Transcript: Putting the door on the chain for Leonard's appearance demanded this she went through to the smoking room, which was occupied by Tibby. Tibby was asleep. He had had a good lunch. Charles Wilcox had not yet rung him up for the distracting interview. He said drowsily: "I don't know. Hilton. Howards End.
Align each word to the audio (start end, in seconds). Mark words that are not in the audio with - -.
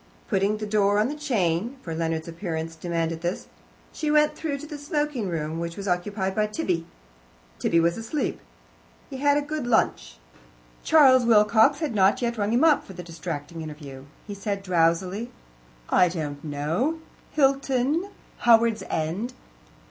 Putting 0.29 0.57
the 0.57 0.65
door 0.65 0.97
on 0.97 1.09
the 1.09 1.15
chain 1.15 1.77
for 1.83 1.93
Leonard's 1.93 2.27
appearance 2.27 2.75
demanded 2.75 3.21
this 3.21 3.45
she 3.93 4.09
went 4.09 4.35
through 4.35 4.57
to 4.57 4.65
the 4.65 4.79
smoking 4.79 5.29
room, 5.29 5.59
which 5.59 5.77
was 5.77 5.87
occupied 5.87 6.33
by 6.33 6.47
Tibby. 6.47 6.87
Tibby 7.59 7.79
was 7.79 7.99
asleep. 7.99 8.39
He 9.11 9.17
had 9.17 9.35
had 9.35 9.43
a 9.43 9.45
good 9.45 9.67
lunch. 9.67 10.17
Charles 10.83 11.23
Wilcox 11.23 11.81
had 11.81 11.93
not 11.93 12.19
yet 12.19 12.39
rung 12.39 12.51
him 12.51 12.63
up 12.63 12.83
for 12.83 12.93
the 12.93 13.03
distracting 13.03 13.61
interview. 13.61 14.05
He 14.25 14.33
said 14.33 14.63
drowsily: 14.63 15.29
"I 15.89 16.09
don't 16.09 16.43
know. 16.43 16.97
Hilton. 17.33 18.09
Howards 18.39 18.81
End. 18.89 19.33